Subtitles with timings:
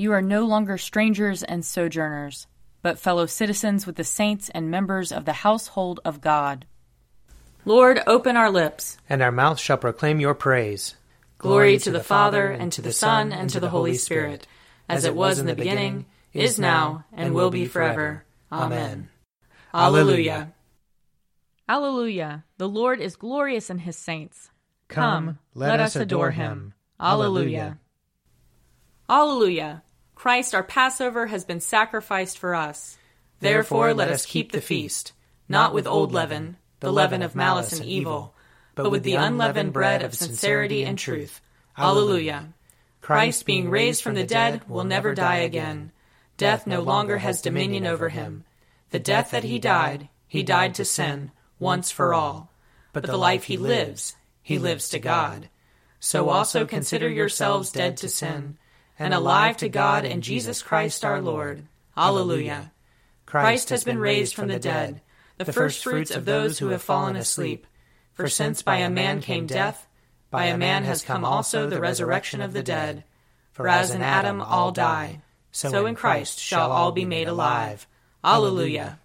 [0.00, 2.46] You are no longer strangers and sojourners,
[2.82, 6.66] but fellow citizens with the saints and members of the household of God.
[7.64, 10.94] Lord, open our lips, and our mouth shall proclaim your praise.
[11.38, 14.46] Glory to the Father, and to the Son, and to the Holy Spirit,
[14.88, 18.24] as it was in the beginning, is now, and will be forever.
[18.52, 19.08] Amen.
[19.74, 20.52] Alleluia.
[21.68, 22.44] Alleluia.
[22.56, 24.52] The Lord is glorious in his saints.
[24.86, 26.74] Come, let us adore him.
[27.00, 27.78] Alleluia.
[29.10, 29.82] Alleluia.
[30.18, 32.98] Christ our Passover has been sacrificed for us.
[33.38, 35.12] Therefore let us keep the feast,
[35.48, 38.34] not with old leaven, the leaven of malice and evil,
[38.74, 41.40] but with the unleavened bread of sincerity and truth.
[41.78, 42.52] Alleluia.
[43.00, 45.92] Christ, being raised from the dead, will never die again.
[46.36, 48.42] Death no longer has dominion over him.
[48.90, 52.50] The death that he died, he died to sin, once for all.
[52.92, 55.48] But the life he lives, he lives to God.
[56.00, 58.58] So also consider yourselves dead to sin
[58.98, 61.64] and alive to God and Jesus Christ our Lord.
[61.96, 62.72] Alleluia.
[63.26, 65.02] Christ has been raised from the dead,
[65.36, 67.66] the firstfruits of those who have fallen asleep.
[68.12, 69.86] For since by a man came death,
[70.30, 73.04] by a man has come also the resurrection of the dead.
[73.52, 77.86] For as in Adam all die, so in Christ shall all be made alive.
[78.24, 78.98] Alleluia.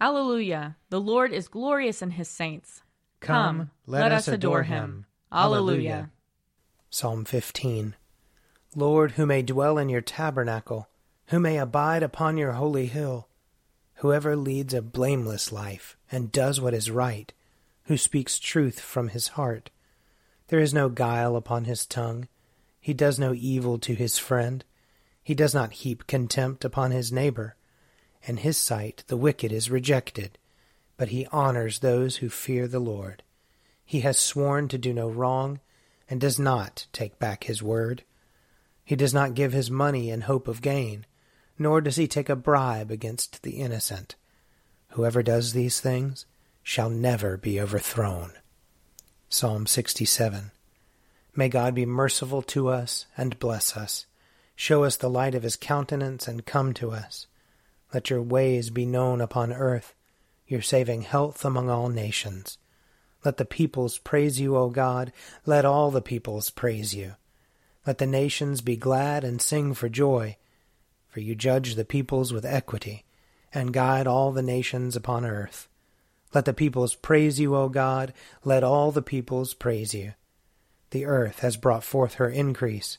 [0.00, 0.76] Alleluia.
[0.88, 2.82] The Lord is glorious in his saints.
[3.20, 5.06] Come, let us adore him.
[5.30, 6.10] Alleluia.
[6.88, 7.94] Psalm 15.
[8.76, 10.88] Lord, who may dwell in your tabernacle,
[11.26, 13.28] who may abide upon your holy hill,
[13.96, 17.32] whoever leads a blameless life and does what is right,
[17.84, 19.70] who speaks truth from his heart.
[20.48, 22.28] There is no guile upon his tongue.
[22.80, 24.64] He does no evil to his friend.
[25.22, 27.56] He does not heap contempt upon his neighbor.
[28.22, 30.38] In his sight the wicked is rejected,
[30.96, 33.22] but he honors those who fear the Lord.
[33.84, 35.58] He has sworn to do no wrong,
[36.08, 38.04] and does not take back his word.
[38.84, 41.06] He does not give his money in hope of gain,
[41.58, 44.16] nor does he take a bribe against the innocent.
[44.90, 46.26] Whoever does these things
[46.62, 48.32] shall never be overthrown.
[49.28, 50.50] Psalm 67.
[51.36, 54.06] May God be merciful to us and bless us.
[54.56, 57.26] Show us the light of his countenance and come to us.
[57.94, 59.94] Let your ways be known upon earth,
[60.46, 62.58] your saving health among all nations.
[63.24, 65.12] Let the peoples praise you, O God.
[65.46, 67.14] Let all the peoples praise you.
[67.86, 70.36] Let the nations be glad and sing for joy,
[71.08, 73.04] for you judge the peoples with equity,
[73.52, 75.68] and guide all the nations upon earth.
[76.34, 78.12] Let the peoples praise you, O God,
[78.44, 80.12] let all the peoples praise you.
[80.90, 82.98] The earth has brought forth her increase.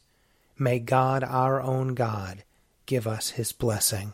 [0.57, 2.43] May God, our own God,
[2.85, 4.13] give us his blessing.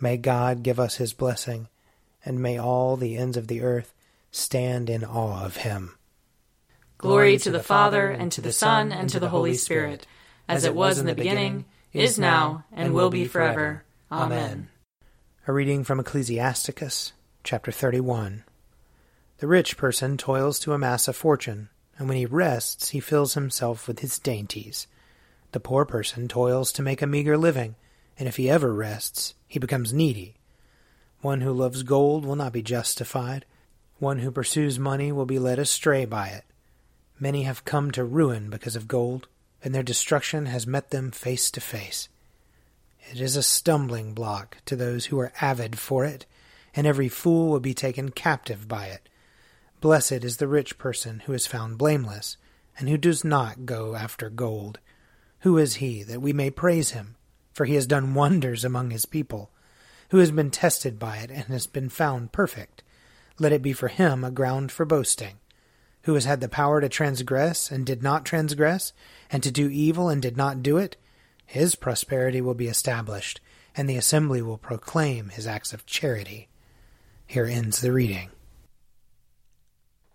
[0.00, 1.68] May God give us his blessing,
[2.24, 3.94] and may all the ends of the earth
[4.30, 5.96] stand in awe of him.
[6.98, 10.06] Glory to the Father, and to the Son, and to the Holy Spirit,
[10.48, 13.84] as it was in the beginning, is now, and will be forever.
[14.10, 14.68] Amen.
[15.46, 17.12] A reading from Ecclesiasticus,
[17.42, 18.44] chapter 31.
[19.38, 21.68] The rich person toils to amass a fortune,
[21.98, 24.86] and when he rests, he fills himself with his dainties.
[25.52, 27.76] The poor person toils to make a meager living,
[28.18, 30.36] and if he ever rests, he becomes needy.
[31.20, 33.44] One who loves gold will not be justified.
[33.98, 36.44] One who pursues money will be led astray by it.
[37.24, 39.28] Many have come to ruin because of gold,
[39.62, 42.10] and their destruction has met them face to face.
[43.10, 46.26] It is a stumbling block to those who are avid for it,
[46.76, 49.08] and every fool will be taken captive by it.
[49.80, 52.36] Blessed is the rich person who is found blameless,
[52.78, 54.78] and who does not go after gold.
[55.38, 57.16] Who is he that we may praise him?
[57.54, 59.50] For he has done wonders among his people.
[60.10, 62.82] Who has been tested by it and has been found perfect?
[63.38, 65.38] Let it be for him a ground for boasting
[66.04, 68.92] who has had the power to transgress and did not transgress,
[69.30, 70.96] and to do evil and did not do it,
[71.46, 73.40] his prosperity will be established,
[73.74, 76.48] and the assembly will proclaim his acts of charity.
[77.26, 78.30] Here ends the reading.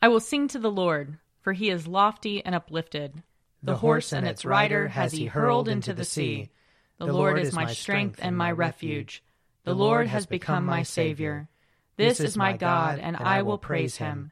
[0.02, 3.24] I will sing to the Lord, for he is lofty and uplifted.
[3.64, 6.50] The, the horse and its rider has he hurled into the sea.
[7.00, 9.24] The Lord is my strength and my refuge.
[9.64, 11.50] The Lord has become my Savior.
[11.98, 14.32] This is my God, and I will praise him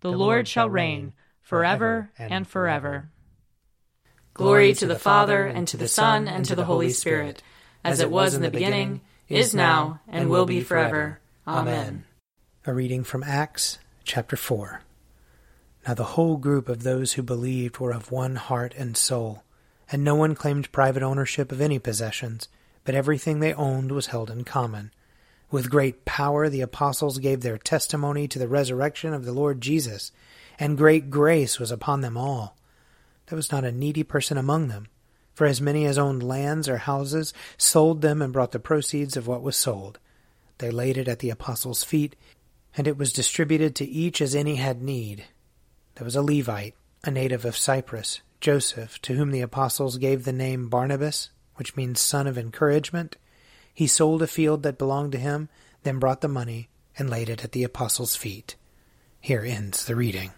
[0.00, 1.12] The Lord shall reign
[1.42, 3.10] forever and forever.
[4.32, 7.42] Glory to the Father, and to the Son, and to the Holy Spirit,
[7.84, 11.20] as it was in the beginning, is now, and will be forever.
[11.46, 12.04] Amen.
[12.66, 14.82] A reading from Acts chapter 4.
[15.86, 19.42] Now the whole group of those who believed were of one heart and soul,
[19.90, 22.48] and no one claimed private ownership of any possessions,
[22.84, 24.92] but everything they owned was held in common.
[25.50, 30.12] With great power the apostles gave their testimony to the resurrection of the Lord Jesus,
[30.58, 32.56] and great grace was upon them all.
[33.26, 34.86] There was not a needy person among them,
[35.34, 39.26] for as many as owned lands or houses sold them and brought the proceeds of
[39.26, 39.98] what was sold.
[40.58, 42.14] They laid it at the apostles' feet,
[42.76, 45.24] and it was distributed to each as any had need.
[45.96, 50.32] There was a Levite, a native of Cyprus, Joseph, to whom the apostles gave the
[50.32, 53.16] name Barnabas, which means son of encouragement.
[53.80, 55.48] He sold a field that belonged to him,
[55.84, 56.68] then brought the money
[56.98, 58.54] and laid it at the apostles' feet.
[59.20, 60.32] Here ends the reading.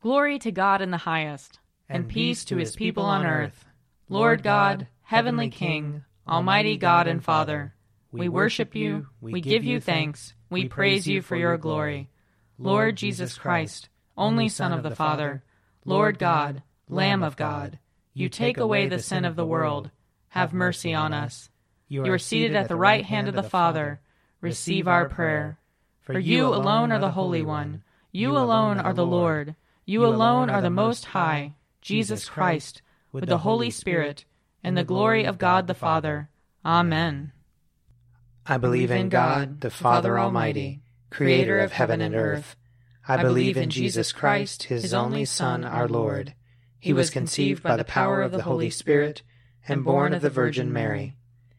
[0.00, 3.66] Glory to God in the highest, and, and peace to his people on earth.
[4.08, 7.74] Lord God, heavenly King, almighty God and Father,
[8.10, 12.08] we worship you, we give you thanks, we praise you for your glory.
[12.58, 15.44] Lord Jesus Christ, only Son of the Father,
[15.84, 17.78] Lord God, Lamb of God,
[18.14, 19.90] you take away the sin of the world.
[20.28, 21.50] Have mercy on us.
[22.02, 24.00] You are seated at the right hand of the Father.
[24.40, 25.58] Receive our prayer.
[26.00, 27.84] For you alone are the Holy One.
[28.10, 29.54] You alone are the Lord.
[29.86, 32.82] You alone are the Most High, Jesus Christ,
[33.12, 34.24] with the Holy Spirit,
[34.64, 36.30] and the glory of God the Father.
[36.64, 37.30] Amen.
[38.44, 42.56] I believe in God, the Father Almighty, creator of heaven and earth.
[43.06, 46.34] I believe in Jesus Christ, his only Son, our Lord.
[46.80, 49.22] He was conceived by the power of the Holy Spirit
[49.68, 51.16] and born of the Virgin Mary.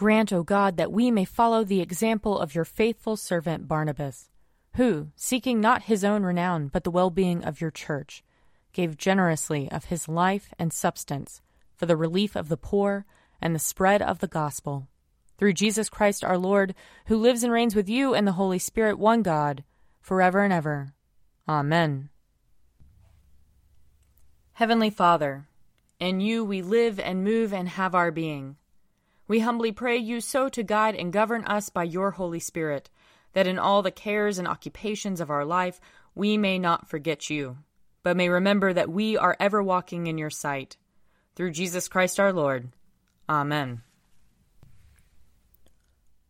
[0.00, 4.30] Grant, O God, that we may follow the example of your faithful servant Barnabas,
[4.76, 8.24] who, seeking not his own renown, but the well being of your church,
[8.72, 11.42] gave generously of his life and substance
[11.76, 13.04] for the relief of the poor
[13.42, 14.88] and the spread of the gospel.
[15.36, 16.74] Through Jesus Christ our Lord,
[17.08, 19.64] who lives and reigns with you and the Holy Spirit, one God,
[20.00, 20.94] forever and ever.
[21.46, 22.08] Amen.
[24.54, 25.46] Heavenly Father,
[25.98, 28.56] in you we live and move and have our being.
[29.30, 32.90] We humbly pray you so to guide and govern us by your Holy Spirit,
[33.32, 35.80] that in all the cares and occupations of our life
[36.16, 37.58] we may not forget you,
[38.02, 40.76] but may remember that we are ever walking in your sight.
[41.36, 42.72] Through Jesus Christ our Lord.
[43.28, 43.82] Amen.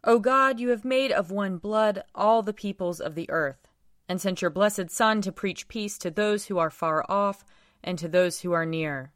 [0.04, 3.66] O God, you have made of one blood all the peoples of the earth,
[4.10, 7.46] and sent your blessed Son to preach peace to those who are far off
[7.82, 9.14] and to those who are near.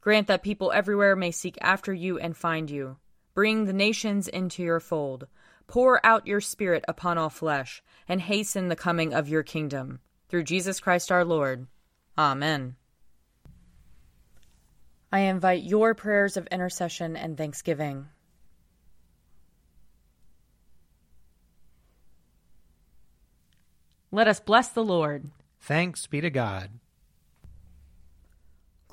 [0.00, 2.96] Grant that people everywhere may seek after you and find you
[3.34, 5.26] Bring the nations into your fold.
[5.66, 10.00] Pour out your Spirit upon all flesh, and hasten the coming of your kingdom.
[10.28, 11.66] Through Jesus Christ our Lord.
[12.16, 12.76] Amen.
[15.12, 18.06] I invite your prayers of intercession and thanksgiving.
[24.10, 25.30] Let us bless the Lord.
[25.60, 26.70] Thanks be to God.